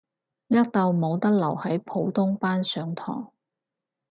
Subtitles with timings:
[0.47, 3.31] 叻到冇得留喺普通班上堂